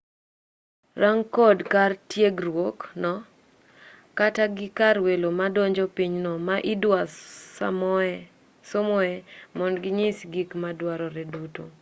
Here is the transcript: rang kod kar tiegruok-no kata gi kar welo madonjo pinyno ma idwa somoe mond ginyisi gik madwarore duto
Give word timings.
rang 1.01 1.19
kod 1.35 1.57
kar 1.73 1.91
tiegruok-no 2.09 3.13
kata 4.19 4.43
gi 4.57 4.67
kar 4.79 4.95
welo 5.05 5.29
madonjo 5.39 5.85
pinyno 5.97 6.33
ma 6.47 6.55
idwa 6.73 6.99
somoe 8.69 9.11
mond 9.57 9.75
ginyisi 9.83 10.23
gik 10.33 10.49
madwarore 10.61 11.23
duto 11.33 11.63